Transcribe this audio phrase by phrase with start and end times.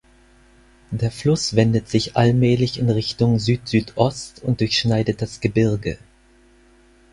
[0.89, 5.99] Der Fluss wendet sich allmählich in Richtung Südsüdost und durchschneidet das Gebirge.